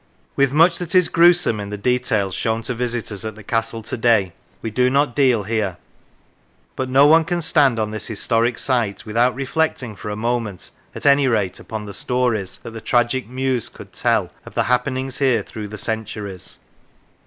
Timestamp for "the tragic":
12.71-13.27